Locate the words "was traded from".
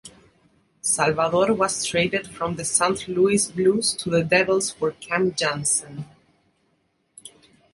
1.53-2.55